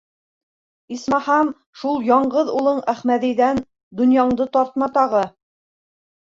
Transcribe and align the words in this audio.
Исмаһам, 0.95 1.51
шул 1.81 2.01
яңғыҙ 2.09 2.51
улың 2.61 2.81
Әхмәҙиҙән 2.95 3.63
донъяңды 4.03 4.51
тартма 4.59 4.93
тағы. 5.01 5.25